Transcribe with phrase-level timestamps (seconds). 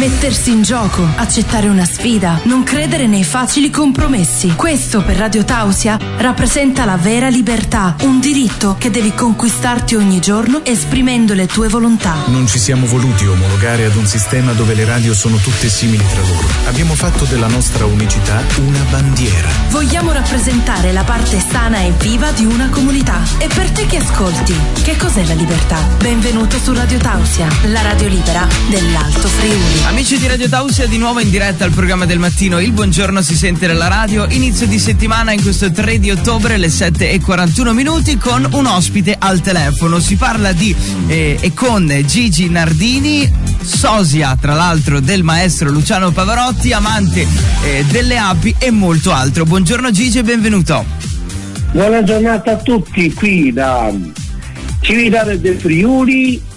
[0.00, 4.54] Mettersi in gioco, accettare una sfida, non credere nei facili compromessi.
[4.56, 10.64] Questo per Radio Tausia rappresenta la vera libertà, un diritto che devi conquistarti ogni giorno
[10.64, 12.14] esprimendo le tue volontà.
[12.28, 16.22] Non ci siamo voluti omologare ad un sistema dove le radio sono tutte simili tra
[16.22, 16.48] loro.
[16.68, 19.50] Abbiamo fatto della nostra unicità una bandiera.
[19.68, 23.20] Vogliamo rappresentare la parte sana e viva di una comunità.
[23.36, 25.76] E per te che ascolti, che cos'è la libertà?
[25.98, 29.88] Benvenuto su Radio Tausia, la radio libera dell'Alto Friuli.
[29.90, 32.60] Amici di Radio Tausia, di nuovo in diretta al programma del mattino.
[32.60, 34.24] Il buongiorno si sente nella radio.
[34.30, 38.66] Inizio di settimana in questo 3 di ottobre, alle 7 e 41 minuti, con un
[38.66, 39.98] ospite al telefono.
[39.98, 40.74] Si parla di
[41.08, 43.30] eh, e con Gigi Nardini,
[43.62, 47.26] sosia tra l'altro del maestro Luciano Pavarotti, amante
[47.64, 49.44] eh, delle api e molto altro.
[49.44, 50.84] Buongiorno Gigi e benvenuto.
[51.72, 53.92] Buona giornata a tutti qui da
[54.82, 56.49] Cividale del Friuli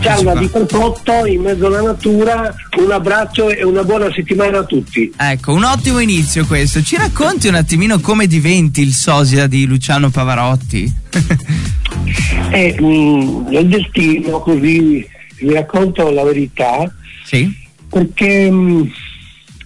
[0.00, 5.12] Calma di Perfotto in mezzo alla natura, un abbraccio e una buona settimana a tutti.
[5.16, 6.82] Ecco, un ottimo inizio questo.
[6.82, 10.92] Ci racconti un attimino come diventi il sosia di Luciano Pavarotti?
[12.50, 15.06] eh, mh, il destino, così
[15.38, 16.92] vi racconto la verità.
[17.24, 17.48] Sì.
[17.88, 18.90] Perché mh,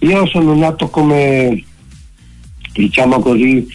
[0.01, 1.63] io sono nato come,
[2.73, 3.67] diciamo così,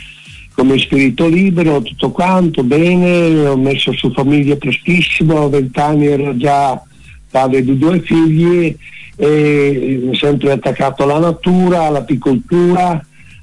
[0.57, 6.83] come spirito libero, tutto quanto, bene, ho messo su famiglia prestissimo, a vent'anni ero già
[7.31, 8.75] padre di due figli
[9.17, 12.99] e sempre attaccato alla natura, all'apicoltura,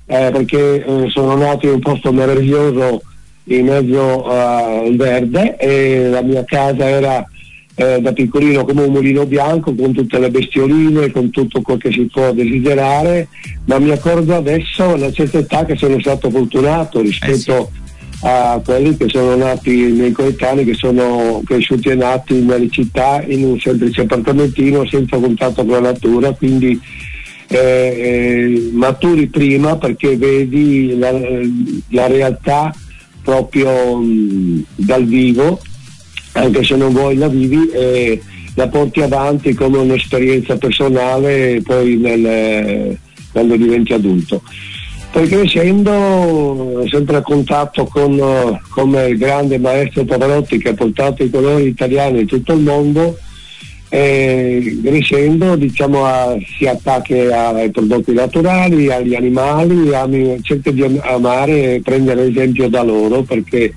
[0.07, 3.03] eh, perché eh, sono nato in un posto meraviglioso
[3.45, 7.27] in mezzo al verde e la mia casa era
[7.75, 11.91] eh, da piccolino come un mulino bianco con tutte le bestioline, con tutto quel che
[11.91, 13.27] si può desiderare,
[13.65, 18.25] ma mi accorgo adesso a una certa età che sono stato fortunato rispetto eh sì.
[18.25, 23.43] a quelli che sono nati nei coetanei, che sono cresciuti e nati nelle città in
[23.43, 26.79] un semplice appartamentino senza contatto con la natura, quindi
[27.47, 31.11] eh, eh, maturi prima perché vedi la,
[31.89, 32.73] la realtà
[33.23, 35.59] proprio mh, dal vivo
[36.33, 38.21] anche se non vuoi la vivi e
[38.55, 42.97] la porti avanti come un'esperienza personale poi nel,
[43.31, 44.41] quando diventi adulto.
[45.11, 51.29] Poi crescendo, sempre a contatto con come il grande maestro Pavarotti che ha portato i
[51.29, 53.17] colori italiani in tutto il mondo,
[53.89, 61.75] e crescendo diciamo, a, si attacca ai prodotti naturali, agli animali, ami, cerca di amare
[61.75, 63.71] e prendere esempio da loro perché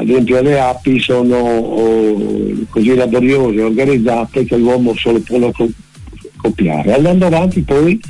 [0.00, 5.52] ad esempio le api sono oh, così laboriose e organizzate che l'uomo solo può
[6.36, 6.94] copiare.
[6.94, 8.00] Andando avanti poi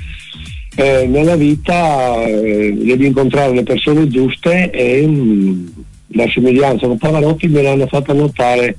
[0.77, 5.67] eh, nella vita eh, devi incontrare le persone giuste e mh, mm,
[6.09, 8.77] la somiglianza con Pavarotti me l'hanno fatta notare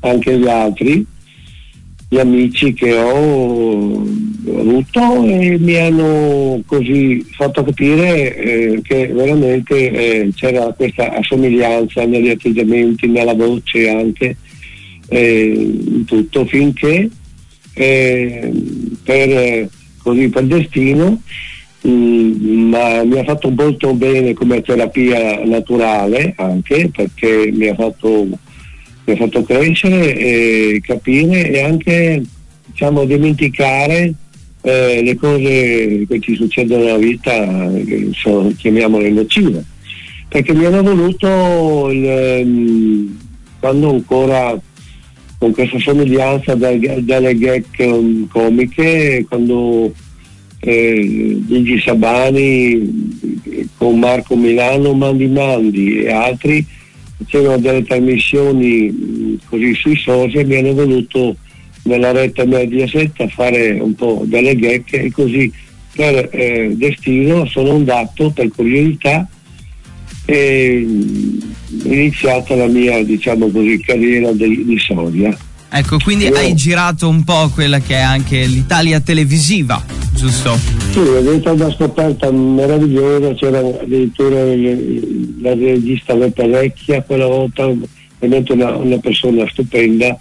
[0.00, 1.04] anche gli altri
[2.08, 4.02] gli amici che ho
[4.46, 12.28] avuto e mi hanno così fatto capire eh, che veramente eh, c'era questa assomiglianza negli
[12.28, 14.36] atteggiamenti, nella voce anche,
[15.08, 17.10] eh, in tutto, finché
[17.74, 18.52] eh,
[19.02, 19.68] per,
[20.00, 21.20] così, per destino
[21.86, 28.28] mm, ma mi ha fatto molto bene come terapia naturale anche perché mi ha fatto
[29.06, 32.22] mi ha fatto crescere e capire e anche
[32.66, 34.12] diciamo, dimenticare
[34.62, 39.64] eh, le cose che ci succedono nella vita, che sono, chiamiamole nocive.
[40.28, 43.18] Perché mi hanno voluto il, ehm,
[43.60, 44.60] quando ancora
[45.38, 47.64] con questa somiglianza dalle, dalle gag
[48.28, 49.92] comiche, quando
[50.60, 56.66] eh, Gigi Sabani con Marco Milano, Mandi Mandi e altri
[57.24, 61.36] c'erano delle trasmissioni così sui social mi hanno voluto
[61.84, 65.50] nella retta Mediaset a fare un po' delle ghecche e così
[65.94, 69.26] per eh, destino sono andato per curiosità
[70.26, 70.86] e
[71.84, 75.36] iniziata la mia diciamo così carriera di, di Soria
[75.68, 76.34] Ecco, quindi Io...
[76.34, 79.82] hai girato un po' quella che è anche l'Italia televisiva,
[80.12, 80.56] giusto?
[80.92, 84.44] Sì, è stata una scoperta meravigliosa, c'era addirittura
[85.40, 87.70] la regista Letta Vecchia quella volta,
[88.18, 90.18] veramente una, una persona stupenda.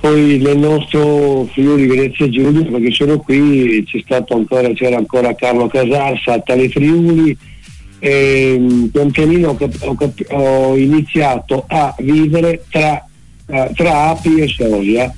[0.00, 5.66] Poi nel nostro Friuli Venezia Giulia, perché sono qui, c'è stato ancora, c'era ancora Carlo
[5.66, 7.36] Casarsa a Tale Friuli,
[7.98, 13.04] e pian pianino ho, ho, ho iniziato a vivere tra
[13.50, 15.12] eh, tra api e soia.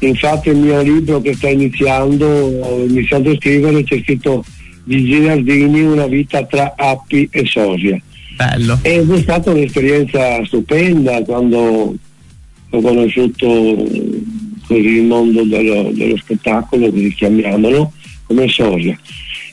[0.00, 4.44] Infatti il mio libro che sto iniziando, ho iniziato a scrivere, c'è scritto
[4.84, 8.00] di Girardini Una vita tra api e sosia.
[8.36, 8.78] Bello.
[8.82, 11.96] Ed è stata un'esperienza stupenda quando
[12.70, 13.46] ho conosciuto
[14.66, 17.92] così il mondo dello, dello spettacolo, così chiamiamolo,
[18.26, 18.96] come sosia.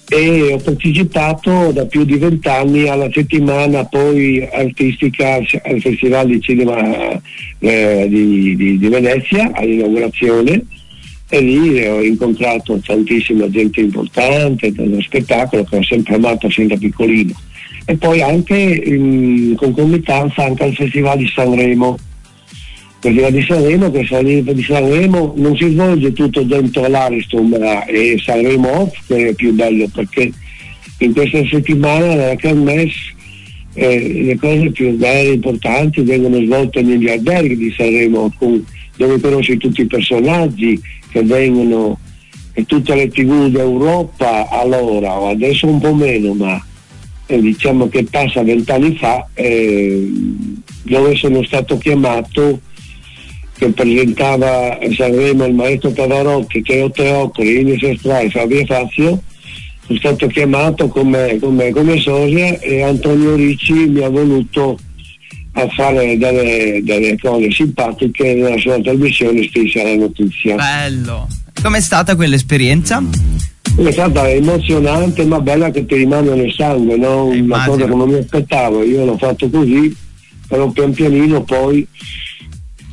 [0.07, 7.19] E ho partecipato da più di vent'anni alla settimana poi artistica al Festival di Cinema
[7.59, 10.63] eh, di, di, di Venezia all'inaugurazione.
[11.27, 16.77] E lì ho incontrato tantissima gente importante dello spettacolo che ho sempre amato sin da
[16.77, 17.33] piccolino.
[17.85, 21.97] E poi anche in concomitanza anche al Festival di Sanremo
[23.05, 27.53] Festival di Sanremo il Festival di Sanremo non si svolge tutto dentro l'Ariston
[27.87, 30.31] e Sanremo Off che è più bello perché
[30.99, 33.13] in questa settimana nella Kermesse
[33.75, 38.65] eh, le cose più belle e importanti vengono svolte negli alberghi di Sanremo con,
[38.97, 40.81] dove conosci tutti i personaggi
[41.11, 41.99] che vengono
[42.53, 46.65] e tutte le tv d'Europa allora, o adesso un po' meno, ma
[47.25, 50.09] eh, diciamo che passa vent'anni fa, eh,
[50.83, 52.61] dove sono stato chiamato
[53.57, 59.21] che presentava Sanremo il maestro Pavarotti, Teo Teocoli, Ines Estrai, Fabio Fazio,
[59.85, 64.77] sono stato chiamato come, come, come sosia e Antonio Ricci mi ha voluto
[65.53, 70.55] a fare delle, delle cose simpatiche nella sua trasmissione stessa la notizia.
[70.55, 71.27] Bello!
[71.61, 73.01] Com'è stata quell'esperienza?
[73.77, 77.31] È stata emozionante ma bella che ti rimane nel sangue, no?
[77.31, 79.95] Eh, una cosa che non mi aspettavo, io l'ho fatto così,
[80.47, 81.87] però pian pianino poi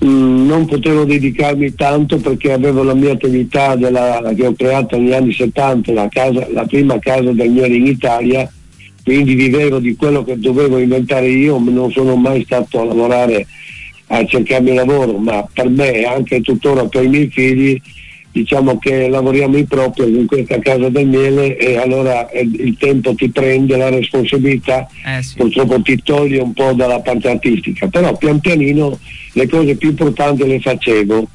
[0.05, 5.13] mm, non potevo dedicarmi tanto perché avevo la mia attività della, che ho creato negli
[5.13, 8.51] anni 70, la, casa, la prima casa del miele in Italia,
[9.05, 13.47] quindi vivevo di quello che dovevo inventare io, non sono mai stato a lavorare
[14.09, 17.81] a cercarmi lavoro, ma per me e anche tuttora per i miei figli
[18.33, 23.15] diciamo che lavoriamo in proprio in questa casa del miele e allora eh, il tempo
[23.15, 25.37] ti prende la responsabilità, eh sì.
[25.37, 28.99] purtroppo ti toglie un po' dalla parte artistica, però pian pianino
[29.35, 31.29] le cose più importanti le facevo.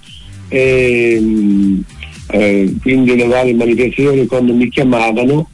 [0.50, 1.22] E,
[2.30, 5.50] eh, quindi le varie manifestazioni quando mi chiamavano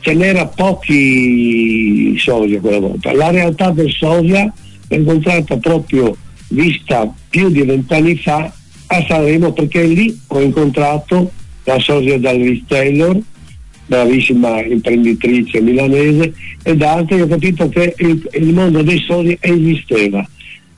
[0.00, 3.12] ce n'era pochi sosia quella volta.
[3.12, 4.50] La realtà del sosia
[4.88, 6.16] l'ho incontrata proprio
[6.48, 8.50] vista più di vent'anni fa
[8.88, 11.30] a Sanremo perché lì ho incontrato
[11.64, 13.18] la sosia Dalvis Taylor,
[13.86, 16.32] bravissima imprenditrice milanese,
[16.62, 20.26] ed altri ho capito che il, il mondo dei sosia esisteva,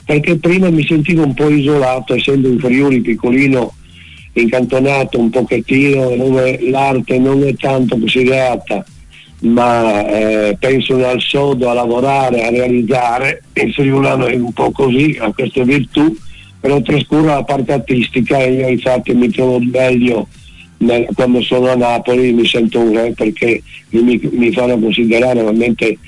[0.04, 3.74] perché prima mi sentivo un po' isolato, essendo un Friuli piccolino,
[4.32, 8.84] incantonato un pochettino, dove l'arte non è tanto considerata,
[9.42, 15.16] ma eh, pensano al sodo, a lavorare, a realizzare, il friulano è un po' così,
[15.20, 16.14] ha queste virtù,
[16.60, 20.28] però trascuro la parte artistica e io infatti mi trovo meglio
[20.78, 25.98] nel, quando sono a Napoli mi sento un re perché mi, mi fanno considerare veramente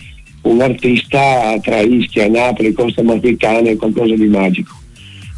[0.43, 4.75] un artista tra Ischia, Napoli, Costa Amalfitana è qualcosa di magico.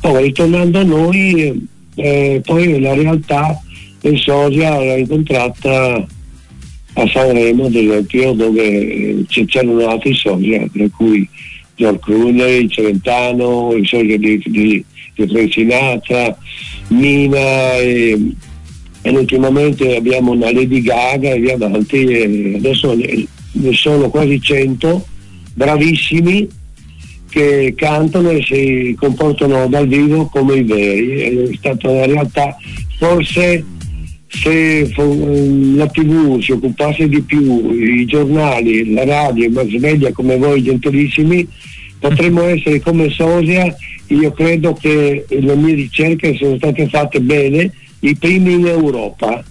[0.01, 3.61] Poi ritornando a noi, eh, poi la realtà
[4.01, 6.07] del Sosia l'ho incontrata
[6.97, 11.29] a Sanremo ad esempio dove c'erano altri Sosia, tra cui
[11.75, 14.85] George Clooney, Celentano, il Sosia di, di
[15.15, 16.37] Frank Sinatra,
[16.89, 18.33] Mina e,
[19.03, 25.07] e ultimamente abbiamo una Lady Gaga e via avanti e adesso ne sono quasi 100
[25.55, 26.49] bravissimi
[27.31, 31.51] che cantano e si comportano dal vivo come i veri.
[31.51, 32.57] È stata una realtà.
[32.97, 33.65] Forse
[34.29, 40.37] se la tv si occupasse di più i giornali, la radio, i mass media come
[40.37, 41.47] voi gentilissimi
[41.99, 43.75] potremmo essere come Sosia
[44.09, 49.43] io credo che le mie ricerche sono state fatte bene, i primi in Europa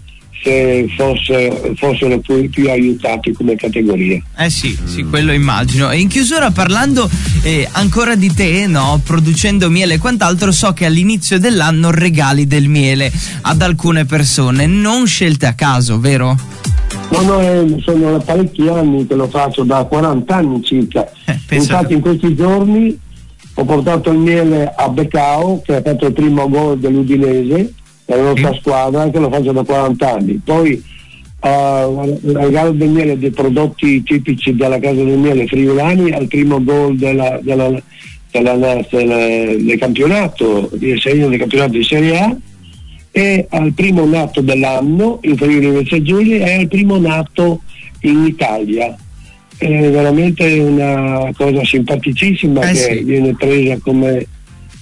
[0.43, 4.21] se fosse, fossero più, più, aiutati come categoria.
[4.37, 5.89] Eh sì, sì, quello immagino.
[5.89, 7.09] E in chiusura parlando
[7.43, 8.99] eh, ancora di te, no?
[9.03, 15.07] producendo miele e quant'altro, so che all'inizio dell'anno regali del miele ad alcune persone, non
[15.07, 16.37] scelte a caso, vero?
[17.11, 21.09] No, no, eh, sono parecchi anni che lo faccio, da 40 anni circa.
[21.25, 22.99] Eh, Infatti in questi giorni
[23.55, 27.73] ho portato il miele a Becao che ha fatto il primo gol dell'Udinese
[28.05, 28.53] la nostra mm.
[28.55, 30.83] squadra che lo faccio da 40 anni poi
[31.41, 36.97] uh, regalo del miele dei prodotti tipici della casa del miele friulani al primo gol
[36.97, 37.71] della, della,
[38.31, 42.35] della, del campionato del campionato di Serie A
[43.11, 47.61] e al primo nato dell'anno in Friuli Venezia Giulia e al primo nato
[48.01, 48.97] in Italia
[49.57, 53.03] è veramente una cosa simpaticissima eh che sì.
[53.03, 54.27] viene presa come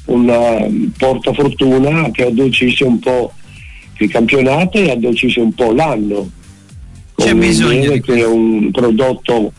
[0.06, 3.34] una portafortuna che addolcisce un po'
[4.00, 6.30] il campionato e addolcisce un po' l'anno.
[7.16, 9.54] C'è bisogno che è un prodotto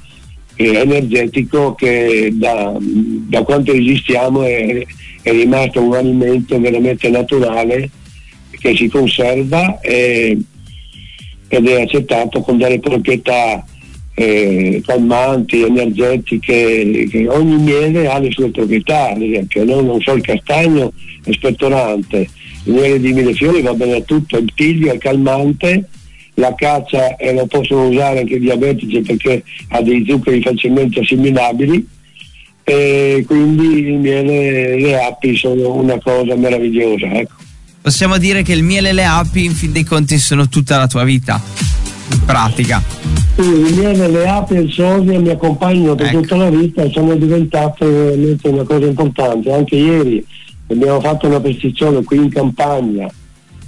[0.57, 4.85] eh, energetico che da, da quanto esistiamo è,
[5.23, 7.89] è rimasto un alimento veramente naturale
[8.51, 10.37] che si conserva e,
[11.49, 13.65] ed è accettato con delle proprietà
[14.15, 19.81] eh, calmanti, energetiche, che ogni miele ha le sue proprietà, ad esempio, no?
[19.81, 20.93] non so il castagno
[21.25, 22.29] è spettorante,
[22.65, 25.89] il miele di millefiori va bene a tutto, il tiglio è calmante,
[26.35, 31.87] la caccia eh, lo possono usare anche i diabetici perché ha dei zuccheri facilmente assimilabili
[32.65, 37.07] e quindi il miele e le api sono una cosa meravigliosa.
[37.07, 37.35] Ecco.
[37.83, 40.87] Possiamo dire che il miele e le api in fin dei conti sono tutta la
[40.87, 41.43] tua vita,
[42.13, 43.22] in pratica.
[43.35, 46.21] Le api e il sodio mi accompagnano per ecco.
[46.21, 49.53] tutta la vita e sono diventate veramente una cosa importante.
[49.53, 50.25] Anche ieri
[50.69, 53.11] abbiamo fatto una prescrizione qui in campagna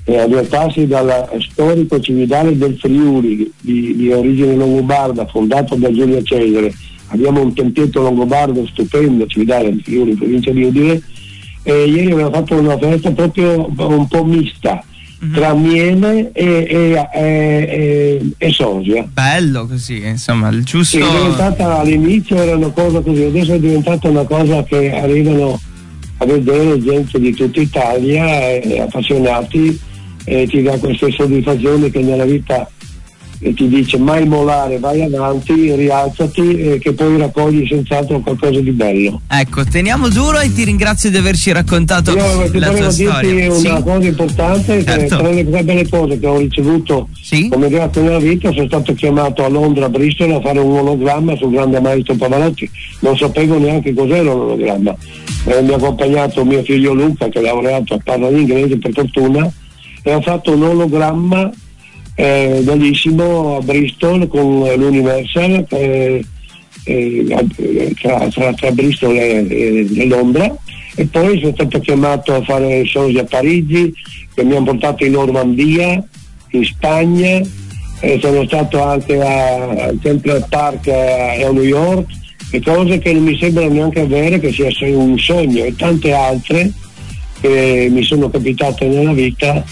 [0.04, 5.90] eh, a due passi dal storico cividale del Friuli di, di origine longobarda fondato da
[5.90, 6.72] Giulio Cesare
[7.08, 11.02] abbiamo un tempietto longobardo stupendo cividale del Friuli in provincia di Udine
[11.62, 14.84] e ieri abbiamo fatto una festa proprio un po' mista.
[15.32, 22.36] Tra miele e, e, e, e, sosia bello così insomma il giusto è diventata all'inizio
[22.36, 25.60] era una cosa così adesso è diventata una cosa che arrivano
[26.18, 29.78] a vedere gente di tutta Italia eh, appassionati
[30.24, 32.68] e ti dà queste soddisfazioni che nella vita
[33.44, 38.70] e ti dice mai molare, vai avanti, rialzati e che poi raccogli senz'altro qualcosa di
[38.70, 39.20] bello.
[39.28, 43.28] Ecco, teniamo duro e ti ringrazio di averci raccontato Io la tua storia.
[43.28, 43.82] Io dirti una sì?
[43.82, 45.16] cosa importante, certo.
[45.18, 47.48] tra le belle cose che ho ricevuto sì?
[47.50, 51.36] come grazie nella vita sono stato chiamato a Londra, a Bristol a fare un ologramma
[51.36, 52.70] sul grande maestro Pavarotti,
[53.00, 54.96] non sapevo neanche cos'era un ologramma.
[55.44, 59.52] Eh, mi ha accompagnato mio figlio Luca che è laureato a parla inglese per fortuna
[60.02, 61.50] e ha fatto un ologramma
[62.16, 66.24] eh, bellissimo a Bristol con l'Universal eh,
[66.84, 67.24] eh,
[68.00, 70.54] tra, tra, tra, Bristol e, e, Londra.
[70.96, 73.92] E poi sono stato chiamato a fare shows a Parigi
[74.32, 76.02] che mi hanno portato in Normandia,
[76.50, 77.40] in Spagna,
[78.20, 82.06] sono stato anche a Central Park a, a New York.
[82.50, 86.70] E cose che non mi sembrano neanche avere che sia un sogno e tante altre
[87.40, 89.64] che mi sono capitate nella vita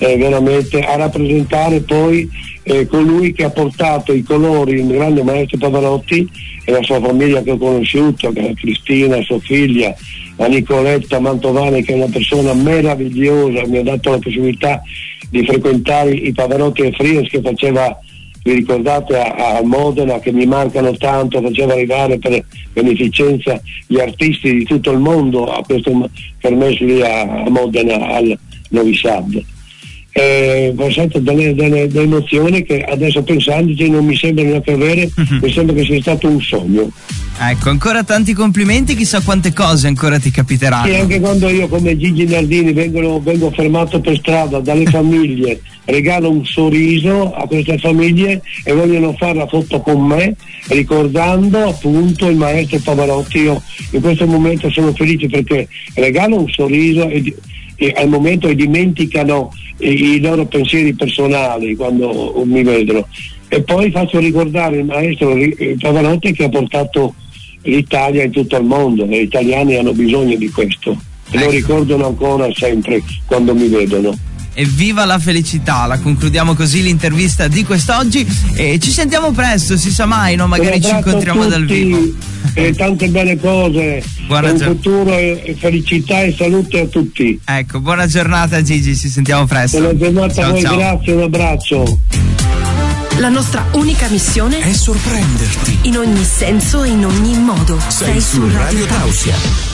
[0.00, 2.28] eh, veramente a rappresentare poi
[2.62, 6.28] eh, colui che ha portato i colori, il grande maestro Pavarotti
[6.64, 9.94] e la sua famiglia che ho conosciuto, Cristina, sua figlia,
[10.36, 14.82] la Nicoletta Mantovani che è una persona meravigliosa, mi ha dato la possibilità
[15.28, 17.98] di frequentare i Pavarotti e Frias che faceva
[18.42, 22.42] vi ricordate a, Modena che mi mancano tanto, faceva arrivare per
[22.72, 26.08] beneficenza gli artisti di tutto il mondo a questo
[26.40, 28.38] permesso lì a Modena al
[28.70, 29.44] Novi Sad
[30.12, 35.38] eh, delle, delle, delle, emozioni che adesso pensandoci non mi sembra neanche avere, uh-huh.
[35.40, 36.90] mi sembra che sia stato un sogno.
[37.42, 40.92] Ecco, ancora tanti complimenti, chissà quante cose ancora ti capiteranno.
[40.92, 46.30] Sì, anche quando io come Gigi Nardini vengo, vengo fermato per strada dalle famiglie, regalo
[46.30, 50.34] un sorriso a queste famiglie e vogliono fare la foto con me
[50.68, 53.38] ricordando appunto il maestro Pavarotti.
[53.38, 53.62] Io
[53.92, 57.34] in questo momento sono felice perché regalo un sorriso e,
[57.82, 63.08] e al momento e dimenticano i loro pensieri personali quando mi vedono.
[63.48, 65.34] E poi faccio ricordare il maestro
[65.78, 67.14] Pavarotti che ha portato
[67.62, 70.96] l'Italia in tutto il mondo, gli italiani hanno bisogno di questo
[71.32, 71.50] lo ecco.
[71.50, 74.16] ricordano ancora sempre quando mi vedono
[74.60, 75.86] evviva la felicità.
[75.86, 80.46] La concludiamo così l'intervista di quest'oggi e ci sentiamo presto, si sa mai, no?
[80.46, 81.98] magari ci incontriamo dal vivo.
[82.54, 87.40] E tante belle cose, buona un gio- futuro e felicità e salute a tutti.
[87.44, 89.78] Ecco, buona giornata Gigi, ci sentiamo presto.
[89.78, 90.76] Buona giornata ciao, a voi, ciao.
[90.76, 91.98] grazie, un abbraccio.
[93.18, 97.78] La nostra unica missione è sorprenderti in ogni senso e in ogni modo.
[97.88, 99.69] Sei, Sei su Radio Tausia.